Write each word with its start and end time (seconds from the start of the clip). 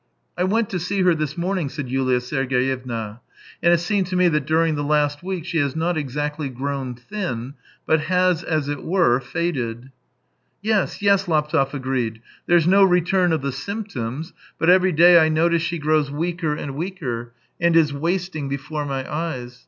"I 0.39 0.43
went 0.45 0.71
to 0.71 0.79
see 0.79 1.03
her 1.03 1.13
this 1.13 1.37
morning," 1.37 1.69
said 1.69 1.87
Yulia 1.87 2.21
Sergeyevna," 2.21 3.19
and 3.61 3.71
it 3.71 3.77
seemed 3.79 4.07
to 4.07 4.15
me 4.15 4.29
that 4.29 4.47
during 4.47 4.73
the 4.73 4.83
last 4.83 5.21
week 5.21 5.45
she 5.45 5.59
has, 5.59 5.75
not 5.75 5.95
exactly 5.95 6.49
grown 6.49 6.95
thin, 6.95 7.53
but 7.85 7.99
has, 7.99 8.41
as 8.41 8.67
it 8.67 8.81
were, 8.83 9.19
faded,"" 9.19 9.91
Yes, 10.63 11.03
yes," 11.03 11.27
Laptev 11.27 11.75
agreed." 11.75 12.19
There's 12.47 12.65
no 12.65 12.83
return 12.83 13.31
of 13.31 13.43
the 13.43 13.51
symptoms, 13.51 14.33
but 14.57 14.71
every 14.71 14.91
day 14.91 15.23
I 15.23 15.29
notice 15.29 15.61
she 15.61 15.77
grows 15.77 16.09
weaker 16.09 16.55
and 16.55 16.73
weaker, 16.73 17.33
and 17.59 17.75
is 17.75 17.93
wasting 17.93 18.49
before 18.49 18.87
my 18.87 19.01
eyes. 19.07 19.59